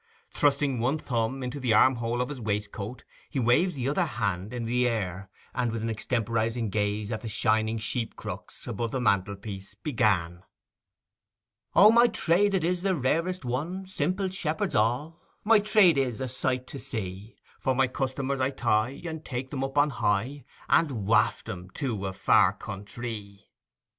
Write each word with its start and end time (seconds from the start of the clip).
Thrusting 0.33 0.79
one 0.79 0.97
thumb 0.97 1.43
into 1.43 1.59
the 1.59 1.75
arm 1.75 1.97
hole 1.97 2.23
of 2.23 2.29
his 2.29 2.41
waistcoat, 2.41 3.03
he 3.29 3.37
waved 3.39 3.75
the 3.75 3.87
other 3.87 4.05
hand 4.05 4.51
in 4.51 4.65
the 4.65 4.87
air, 4.87 5.29
and, 5.53 5.71
with 5.71 5.83
an 5.83 5.91
extemporizing 5.91 6.71
gaze 6.71 7.11
at 7.11 7.21
the 7.21 7.29
shining 7.29 7.77
sheep 7.77 8.15
crooks 8.15 8.65
above 8.65 8.89
the 8.89 8.99
mantelpiece, 8.99 9.75
began:— 9.75 10.41
'O 11.75 11.91
my 11.91 12.07
trade 12.07 12.55
it 12.55 12.63
is 12.63 12.81
the 12.81 12.95
rarest 12.95 13.45
one, 13.45 13.85
Simple 13.85 14.29
shepherds 14.29 14.73
all— 14.73 15.21
My 15.43 15.59
trade 15.59 15.99
is 15.99 16.19
a 16.19 16.27
sight 16.27 16.65
to 16.65 16.79
see; 16.79 17.35
For 17.59 17.75
my 17.75 17.85
customers 17.85 18.39
I 18.39 18.49
tie, 18.49 19.03
and 19.05 19.23
take 19.23 19.51
them 19.51 19.63
up 19.63 19.77
on 19.77 19.91
high, 19.91 20.45
And 20.67 21.05
waft 21.05 21.47
'em 21.47 21.69
to 21.75 22.07
a 22.07 22.13
far 22.13 22.53
countree! 22.57 23.45